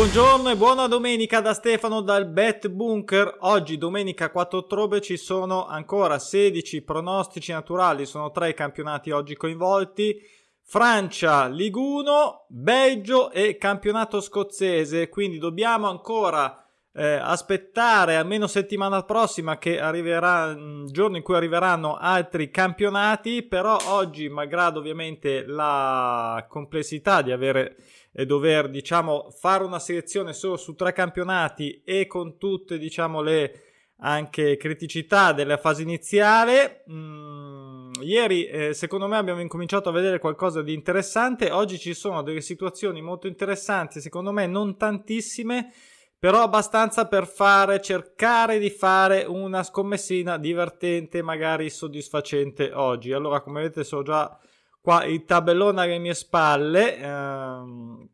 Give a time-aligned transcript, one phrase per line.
[0.00, 3.36] Buongiorno e buona domenica da Stefano dal Bet Bunker.
[3.40, 9.36] Oggi domenica 4 ottobre ci sono ancora 16 pronostici naturali, sono tre i campionati oggi
[9.36, 10.18] coinvolti.
[10.62, 19.78] Francia, Liguno, Belgio e campionato scozzese, quindi dobbiamo ancora eh, aspettare almeno settimana prossima che
[19.78, 27.32] arriverà il giorno in cui arriveranno altri campionati, però oggi malgrado ovviamente la complessità di
[27.32, 27.76] avere
[28.12, 33.64] dover diciamo fare una selezione solo su tre campionati e con tutte diciamo le
[34.02, 40.62] anche criticità della fase iniziale mm, ieri eh, secondo me abbiamo incominciato a vedere qualcosa
[40.62, 41.50] di interessante.
[41.50, 45.72] Oggi ci sono delle situazioni molto interessanti secondo me non tantissime
[46.18, 53.12] però abbastanza per fare cercare di fare una scommessina divertente magari soddisfacente oggi.
[53.12, 54.38] Allora come vedete sono già
[54.80, 56.96] qua il tabellone alle mie spalle.
[56.96, 58.08] Ehm,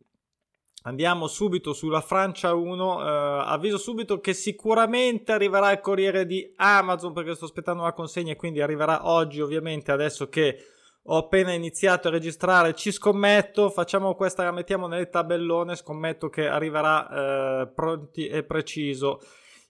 [0.83, 3.01] andiamo subito sulla Francia 1.
[3.01, 8.33] Eh, avviso subito che sicuramente arriverà il corriere di Amazon perché sto aspettando la consegna
[8.33, 10.59] e quindi arriverà oggi ovviamente adesso che
[11.09, 16.49] ho appena iniziato a registrare ci scommetto facciamo questa la mettiamo nel tabellone scommetto che
[16.49, 19.21] arriverà eh, pronti e preciso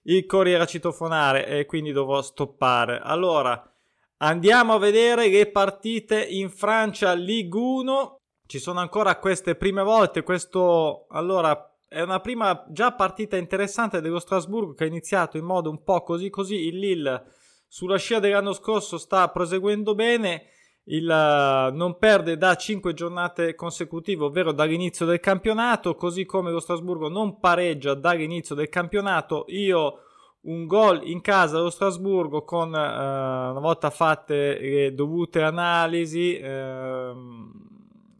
[0.05, 3.71] il corriere a citofonare e quindi dovrò stoppare allora
[4.19, 8.19] Andiamo a vedere le partite in Francia Ligue 1.
[8.47, 10.23] Ci sono ancora queste prime volte.
[10.23, 15.69] Questo allora è una prima già partita interessante dello Strasburgo che ha iniziato in modo
[15.69, 16.65] un po' così così.
[16.65, 17.25] Il Lille
[17.67, 20.45] sulla scia dell'anno scorso sta proseguendo bene.
[20.85, 26.59] Il, uh, non perde da 5 giornate consecutive, ovvero dall'inizio del campionato, così come lo
[26.59, 29.45] Strasburgo non pareggia dall'inizio del campionato.
[29.49, 29.99] Io
[30.47, 37.13] un gol in casa allo Strasburgo con eh, una volta fatte le dovute analisi eh,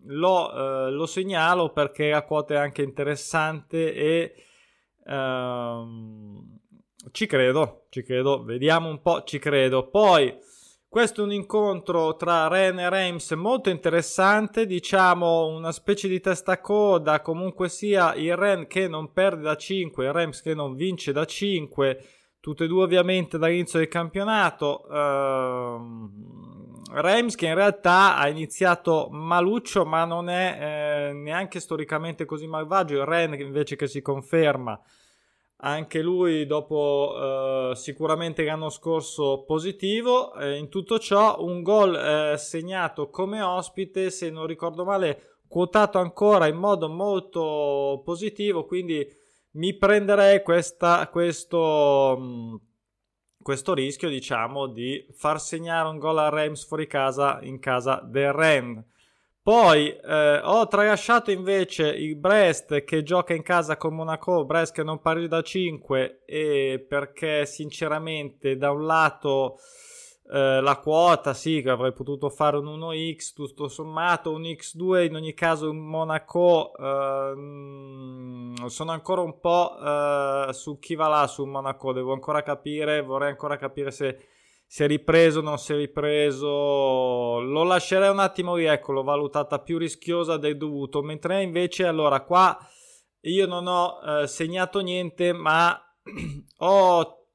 [0.10, 4.36] lo, eh, lo, segnalo perché la quota è anche interessante e
[5.06, 6.60] ehm,
[7.12, 9.90] ci credo, ci credo, vediamo un po', ci credo.
[9.90, 10.38] Poi
[10.90, 16.60] questo è un incontro tra Ren e Reims molto interessante, diciamo una specie di testa
[16.60, 21.12] coda, comunque sia il Ren che non perde da 5, il Reims che non vince
[21.12, 22.04] da 5
[22.48, 24.86] tutte e due ovviamente dall'inizio del campionato.
[24.88, 26.10] Uh,
[26.94, 32.96] Reims che in realtà ha iniziato maluccio ma non è eh, neanche storicamente così malvagio,
[32.96, 34.80] il Ren invece che si conferma
[35.58, 40.34] anche lui dopo eh, sicuramente l'anno scorso positivo.
[40.36, 46.00] Eh, in tutto ciò un gol eh, segnato come ospite se non ricordo male quotato
[46.00, 48.66] ancora in modo molto positivo.
[48.66, 52.56] Quindi mi prenderei questa, questo, mm,
[53.42, 58.34] questo rischio, diciamo, di far segnare un gol a Reims fuori casa in casa del
[58.34, 58.84] Rennes.
[59.48, 64.84] Poi eh, ho tralasciato invece il Brest che gioca in casa con Monaco, Brest che
[64.84, 69.58] non pareggia da 5 e perché sinceramente da un lato
[70.30, 75.16] eh, la quota sì che avrei potuto fare un 1x tutto sommato un x2 in
[75.16, 77.34] ogni caso un Monaco eh,
[78.70, 83.30] sono ancora un po' eh, su chi va là sul Monaco devo ancora capire vorrei
[83.30, 84.20] ancora capire se
[84.70, 87.40] si è ripreso non si è ripreso.
[87.40, 92.22] Lo lascerei un attimo lì ecco l'ho valutata più rischiosa del dovuto mentre invece allora
[92.22, 92.58] qua
[93.22, 95.82] io non ho eh, segnato niente ma
[96.58, 97.27] ho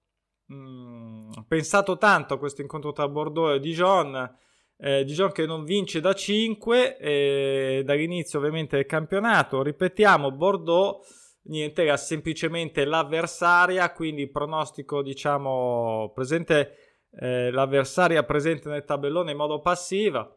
[0.53, 4.37] mm, pensato tanto a questo incontro tra Bordeaux e Dijon.
[4.77, 9.63] Eh, Dijon che non vince da 5 eh, dall'inizio ovviamente del campionato.
[9.63, 11.07] Ripetiamo, Bordeaux
[11.45, 16.77] niente, era semplicemente l'avversaria, quindi pronostico diciamo presente
[17.19, 20.29] eh, l'avversaria presente nel tabellone in modo passiva.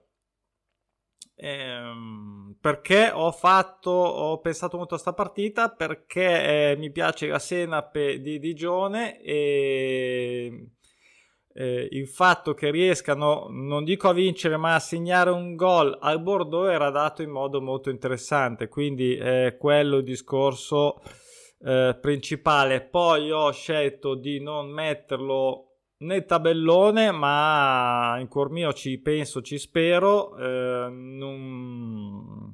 [1.36, 7.38] Ehm, perché ho fatto, ho pensato molto a sta partita perché eh, mi piace la
[7.38, 10.72] Senape di Digione e
[11.54, 16.20] eh, il fatto che riescano, non dico a vincere, ma a segnare un gol al
[16.24, 18.68] Bordeaux era dato in modo molto interessante.
[18.68, 21.04] Quindi è quello il discorso
[21.64, 22.82] eh, principale.
[22.82, 25.66] Poi ho scelto di non metterlo
[25.98, 30.36] nel tabellone, ma in cuor mio ci penso, ci spero.
[30.36, 32.45] Eh, non...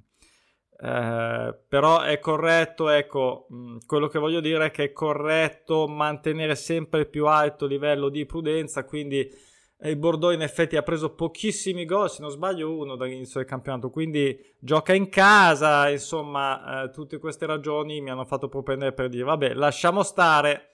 [0.83, 6.56] eh, però è corretto, ecco, mm, quello che voglio dire è che è corretto mantenere
[6.56, 9.50] sempre il più alto livello di prudenza, quindi
[9.83, 13.89] il Bordeaux in effetti ha preso pochissimi gol, se non sbaglio uno dall'inizio del campionato,
[13.92, 19.24] quindi gioca in casa, insomma, eh, tutte queste ragioni mi hanno fatto propendere per dire,
[19.24, 20.70] vabbè, lasciamo stare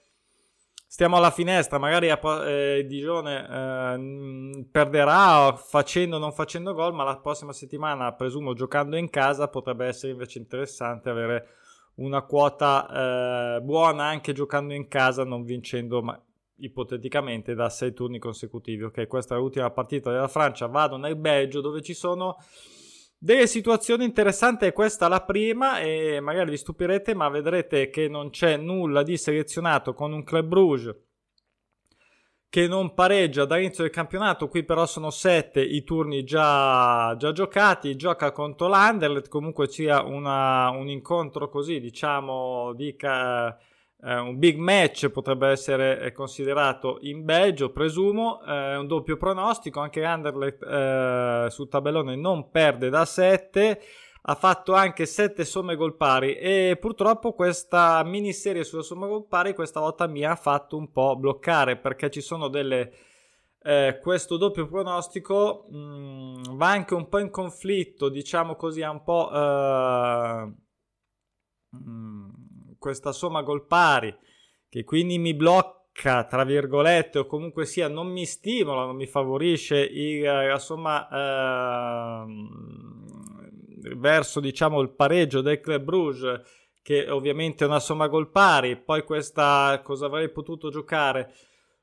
[0.90, 7.18] stiamo alla finestra, magari eh, Digione eh, perderà facendo o non facendo gol, ma la
[7.18, 11.48] prossima settimana, presumo giocando in casa, potrebbe essere invece interessante avere
[11.96, 16.18] una quota eh, buona anche giocando in casa, non vincendo ma
[16.60, 18.84] ipoteticamente da sei turni consecutivi.
[18.84, 20.66] Ok, questa è l'ultima partita della Francia.
[20.66, 22.36] Vado nel Belgio dove ci sono
[23.18, 24.66] delle situazioni interessanti.
[24.66, 29.16] È questa la prima e magari vi stupirete, ma vedrete che non c'è nulla di
[29.16, 30.96] selezionato con un Club Bruges
[32.50, 34.48] che non pareggia dall'inizio del campionato.
[34.48, 37.96] Qui però sono sette i turni già, già giocati.
[37.96, 39.28] Gioca contro l'Anderlet.
[39.28, 43.58] Comunque sia una, un incontro così, diciamo, dica
[44.00, 49.80] eh, un big match potrebbe essere eh, considerato in Belgio, presumo, eh, un doppio pronostico,
[49.80, 53.82] anche Anderlecht eh, sul tabellone non perde da 7,
[54.22, 59.54] ha fatto anche 7 somme gol pari e purtroppo questa miniserie sulla somma gol pari
[59.54, 62.92] questa volta mi ha fatto un po' bloccare perché ci sono delle...
[63.60, 68.90] Eh, questo doppio pronostico mh, mm, va anche un po' in conflitto, diciamo così, a
[68.90, 69.30] un po'...
[69.32, 70.66] Eh,
[72.88, 74.16] questa somma gol pari,
[74.66, 79.78] che quindi mi blocca, tra virgolette, o comunque sia, non mi stimola, non mi favorisce
[79.78, 81.06] il, la somma
[82.24, 82.24] eh,
[83.94, 86.40] verso, diciamo, il pareggio del Club Bruges,
[86.80, 91.34] che ovviamente è una somma gol pari, poi questa cosa avrei potuto giocare.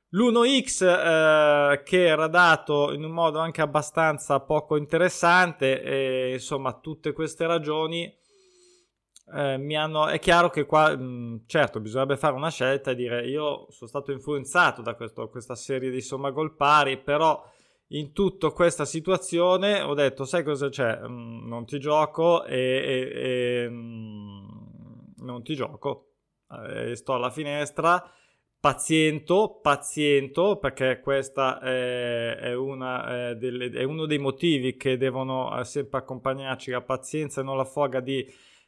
[0.10, 7.12] L'1x eh, che era dato in un modo anche abbastanza poco interessante e insomma tutte
[7.12, 8.12] queste ragioni
[9.34, 13.28] eh, hanno, è chiaro che qua, mh, mm, certo, bisognerebbe fare una scelta e dire
[13.28, 17.44] io sono stato influenzato da questo, questa serie di somma gol pari, però
[17.90, 21.00] in tutta questa situazione ho detto, sai cosa c'è?
[21.08, 24.48] Mm, non ti gioco e, e, e mm,
[25.18, 26.14] non ti gioco,
[26.68, 28.10] eh, sto alla finestra.
[28.60, 36.72] Paziento, paziento, perché questa è, è, è uno dei motivi che devono eh, sempre accompagnarci
[36.72, 38.26] la pazienza e non la foga di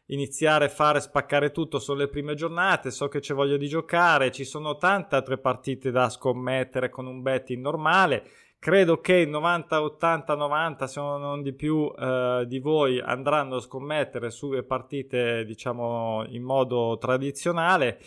[0.07, 4.31] iniziare a fare spaccare tutto sono le prime giornate, so che c'è voglia di giocare,
[4.31, 8.23] ci sono tante altre partite da scommettere con un betting normale.
[8.59, 13.61] Credo che il 90, 80, 90, se non di più, eh, di voi andranno a
[13.61, 17.99] scommettere sulle partite, diciamo, in modo tradizionale.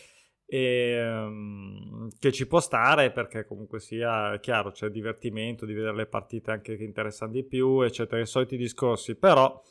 [0.53, 6.07] E, um, che ci può stare perché comunque sia chiaro c'è divertimento di vedere le
[6.07, 9.63] partite anche che interessano di più eccetera i soliti discorsi però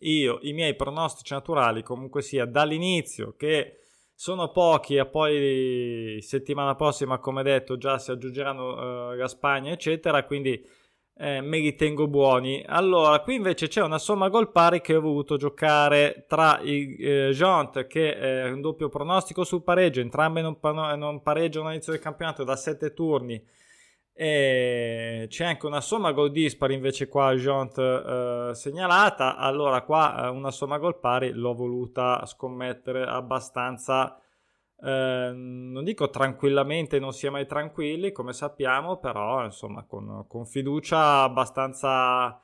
[0.00, 3.76] io i miei pronostici naturali comunque sia dall'inizio che
[4.14, 10.24] sono pochi e poi settimana prossima come detto già si aggiungeranno uh, la Spagna eccetera
[10.24, 10.62] quindi
[11.20, 12.64] eh, me li tengo buoni.
[12.66, 17.30] Allora qui invece c'è una somma gol pari che ho voluto giocare tra i eh,
[17.32, 22.42] Jont che è un doppio pronostico sul pareggio entrambe non, non pareggiano all'inizio del campionato
[22.42, 23.42] da 7 turni
[24.20, 29.38] e c'è anche una somma gol dispari invece qua Jont eh, segnalata.
[29.38, 34.20] Allora qua eh, una somma gol pari l'ho voluta scommettere abbastanza
[34.78, 40.44] eh, non dico tranquillamente non si è mai tranquilli come sappiamo però insomma con, con
[40.44, 42.42] fiducia abbastanza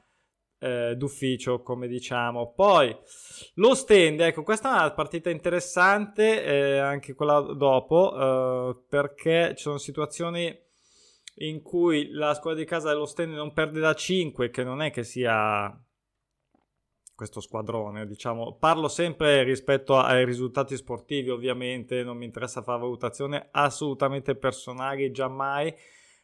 [0.59, 2.55] eh, d'ufficio come diciamo.
[2.55, 2.97] Poi
[3.57, 9.65] lo stand ecco questa è una partita interessante eh, anche quella dopo eh, perché ci
[9.65, 10.65] sono situazioni
[11.39, 14.91] in cui la squadra di casa dello Stende non perde da 5, che non è
[14.91, 15.79] che sia
[17.15, 23.41] questo squadrone, diciamo, parlo sempre rispetto ai risultati sportivi, ovviamente, non mi interessa fare valutazioni
[23.53, 25.75] assolutamente personali, giammai,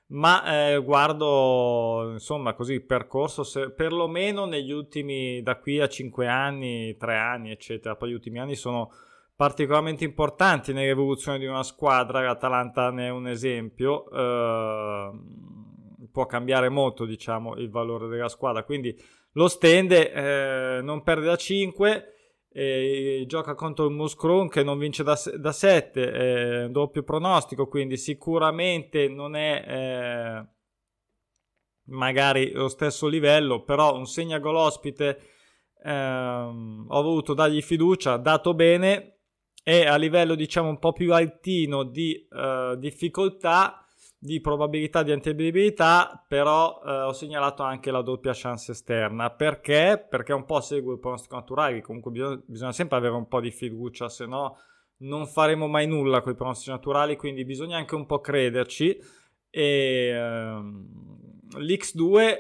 [0.09, 6.27] ma eh, guardo, insomma, così il percorso, se, perlomeno negli ultimi, da qui a 5
[6.27, 8.91] anni, 3 anni, eccetera, poi gli ultimi anni sono
[9.43, 15.11] particolarmente importanti nell'evoluzione di una squadra, l'Atalanta ne è un esempio, eh,
[16.13, 18.97] può cambiare molto diciamo il valore della squadra, quindi
[19.33, 22.15] lo stende, eh, non perde da 5,
[22.53, 27.97] eh, gioca contro il Muscron che non vince da, da 7, eh, doppio pronostico, quindi
[27.97, 30.47] sicuramente non è eh,
[31.87, 35.19] magari lo stesso livello, però un segnagol ospite
[35.83, 39.12] ehm, ho voluto dargli fiducia, dato bene,
[39.63, 43.85] e a livello diciamo un po' più altino di uh, difficoltà,
[44.19, 49.31] di probabilità di antedibilità, però uh, ho segnalato anche la doppia chance esterna.
[49.31, 50.05] Perché?
[50.09, 53.51] Perché un po' segue il pronostico naturale, comunque bisogna, bisogna, sempre avere un po' di
[53.51, 54.57] fiducia, se no
[54.99, 58.97] non faremo mai nulla con i pronostici naturali, quindi bisogna anche un po' crederci.
[59.51, 62.37] E uh, l'X2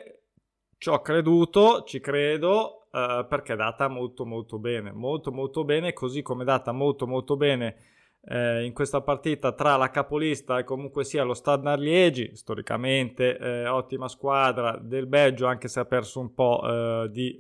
[0.78, 5.92] ci ho creduto, ci credo, uh, perché è data molto molto bene, molto molto bene,
[5.92, 7.76] così come è data molto molto bene
[8.25, 13.66] eh, in questa partita tra la capolista e comunque sia lo Stade Liegi, storicamente eh,
[13.66, 17.37] ottima squadra del Belgio, anche se ha perso un po' eh, di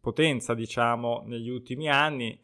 [0.00, 2.38] potenza, diciamo, negli ultimi anni.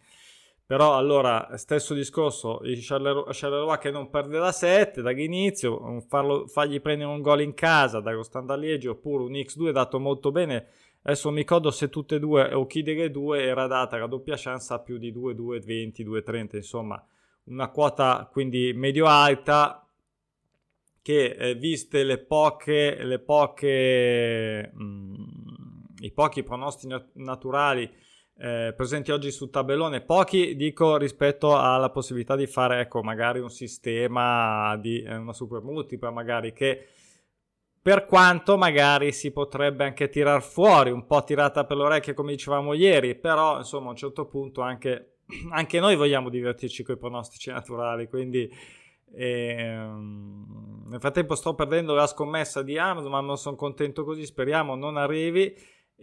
[0.72, 7.20] Però allora, stesso discorso, Charleroi che non perde da 7 dall'inizio, farlo, fargli prendere un
[7.20, 10.68] gol in casa dallo Standard Liegi oppure un X2 dato molto bene.
[11.02, 14.36] Adesso mi ricordo se tutte e due o chi delle due era data la doppia
[14.38, 17.06] chance a più di 2, 2, 20, 2, 30, insomma
[17.48, 19.86] una quota quindi medio alta
[21.02, 25.14] che eh, viste le poche, le poche mh, mm,
[26.00, 27.90] i pochi pronosti naturali
[28.38, 33.50] eh, presenti oggi sul tabellone, pochi dico rispetto alla possibilità di fare ecco magari un
[33.50, 36.86] sistema di eh, una super multipla magari che
[37.82, 42.30] per quanto magari si potrebbe anche tirar fuori un po' tirata per le orecchie come
[42.32, 45.16] dicevamo ieri però insomma a un certo punto anche,
[45.50, 48.50] anche noi vogliamo divertirci con i pronostici naturali quindi
[49.14, 54.74] ehm, nel frattempo sto perdendo la scommessa di Amazon ma non sono contento così speriamo
[54.74, 55.54] non arrivi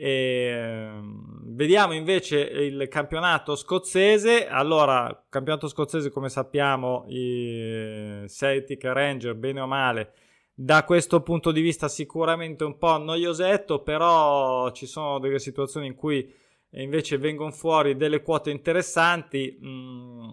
[0.01, 4.47] e, ehm, vediamo invece il campionato scozzese.
[4.47, 10.13] Allora, campionato scozzese, come sappiamo, i Celtic Ranger, bene o male,
[10.53, 15.95] da questo punto di vista sicuramente un po' noiosetto, però ci sono delle situazioni in
[15.95, 16.33] cui
[16.71, 19.59] invece vengono fuori delle quote interessanti.
[19.61, 20.29] Mm,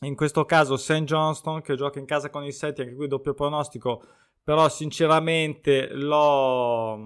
[0.00, 1.04] in questo caso St.
[1.04, 4.02] Johnston che gioca in casa con i Celtic, anche qui doppio pronostico,
[4.42, 7.00] però sinceramente l'ho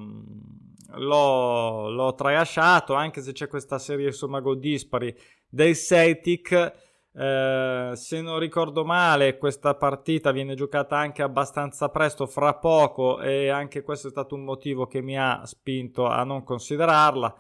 [0.94, 5.14] l'ho, l'ho tralasciato, anche se c'è questa serie insomma gol dispari
[5.49, 6.73] del Celtic.
[7.12, 13.49] Eh, se non ricordo male, questa partita viene giocata anche abbastanza presto, fra poco, e
[13.49, 17.35] anche questo è stato un motivo che mi ha spinto a non considerarla.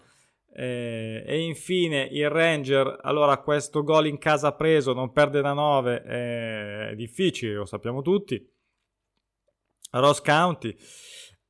[0.52, 6.02] Eh, e infine il Ranger, allora questo gol in casa preso, non perde da 9,
[6.02, 8.58] è difficile, lo sappiamo tutti.
[9.92, 10.76] Ross County.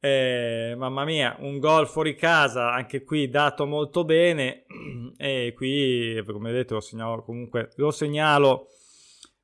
[0.03, 4.65] Eh, mamma mia, un gol fuori casa, anche qui dato molto bene.
[5.21, 8.69] E qui, come vedete, lo segnalo comunque, lo segnalo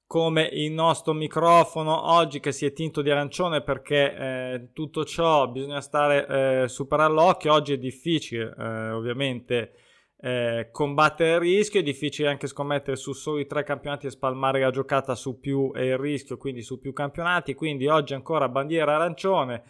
[0.07, 5.49] come il nostro microfono oggi che si è tinto di arancione perché eh, tutto ciò
[5.49, 7.53] bisogna stare eh, super all'occhio.
[7.53, 9.73] Oggi è difficile, eh, ovviamente.
[10.19, 14.71] Eh, combattere il rischio è difficile anche scommettere su soli tre campionati e spalmare la
[14.71, 19.63] giocata su più e il rischio quindi su più campionati quindi oggi ancora bandiera arancione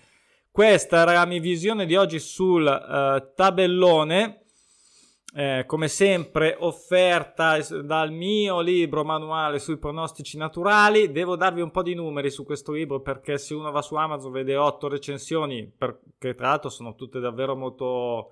[0.57, 4.45] questa era la mia visione di oggi sul uh, tabellone.
[5.35, 11.13] Eh, come sempre offerta dal mio libro manuale sui pronostici naturali.
[11.13, 14.33] Devo darvi un po' di numeri su questo libro perché se uno va su Amazon
[14.33, 15.75] vede 8 recensioni,
[16.17, 18.31] che tra l'altro sono tutte davvero molto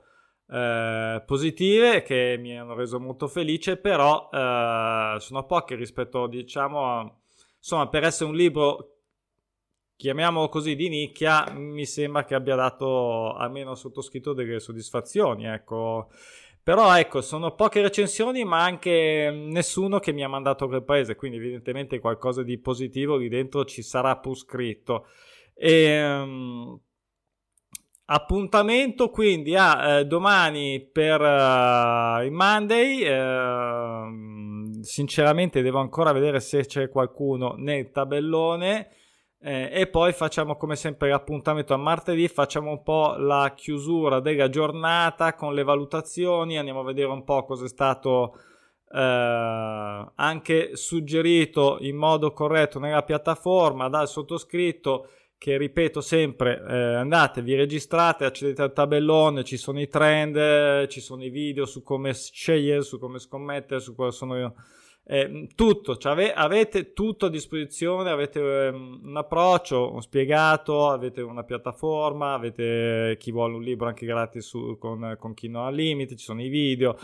[0.49, 7.15] eh, positive, che mi hanno reso molto felice, però eh, sono poche rispetto, diciamo, a,
[7.59, 8.94] insomma, per essere un libro
[9.97, 16.09] chiamiamolo così, di nicchia, mi sembra che abbia dato almeno sottoscritto delle soddisfazioni, ecco.
[16.63, 21.37] Però ecco, sono poche recensioni, ma anche nessuno che mi ha mandato quel paese, quindi
[21.37, 25.07] evidentemente qualcosa di positivo lì dentro ci sarà pur scritto.
[25.55, 26.81] E, um,
[28.07, 33.09] appuntamento quindi a eh, domani per uh, il Monday.
[33.09, 38.89] Uh, sinceramente devo ancora vedere se c'è qualcuno nel tabellone.
[39.47, 44.49] Eh, e poi facciamo come sempre l'appuntamento a martedì, facciamo un po' la chiusura della
[44.49, 48.39] giornata con le valutazioni, andiamo a vedere un po' cosa è stato
[48.91, 57.43] eh, anche suggerito in modo corretto nella piattaforma dal sottoscritto che ripeto sempre eh, andate
[57.43, 62.15] vi registrate accedete al tabellone ci sono i trend ci sono i video su come
[62.15, 64.55] scegliere su come scommettere su quali sono io
[65.07, 71.45] eh, tutto, cioè ave- avete tutto a disposizione, avete um, un approccio spiegato, avete una
[71.45, 76.17] piattaforma, avete chi vuole un libro anche gratis su, con, con chi non ha limiti,
[76.17, 76.99] ci sono i video.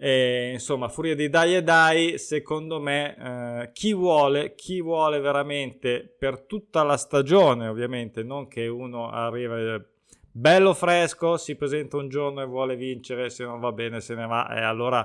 [0.00, 6.14] E, insomma, furia di dai e dai, secondo me, eh, chi vuole, chi vuole veramente
[6.18, 9.84] per tutta la stagione, ovviamente, non che uno arriva eh,
[10.30, 14.26] bello fresco, si presenta un giorno e vuole vincere, se non va bene se ne
[14.26, 15.04] va, e allora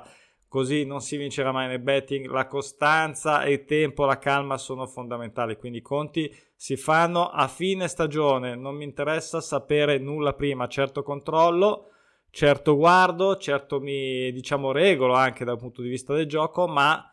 [0.54, 2.30] così non si vincerà mai nel betting.
[2.30, 7.88] La costanza, il tempo, la calma sono fondamentali, quindi i conti si fanno a fine
[7.88, 8.56] stagione.
[8.56, 11.90] Non mi interessa sapere nulla prima, certo controllo,
[12.30, 17.04] certo guardo, certo mi diciamo regolo anche dal punto di vista del gioco, ma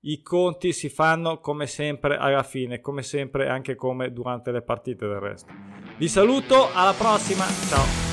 [0.00, 5.06] i conti si fanno come sempre alla fine, come sempre anche come durante le partite
[5.06, 5.50] del resto.
[5.96, 8.11] Vi saluto, alla prossima, ciao!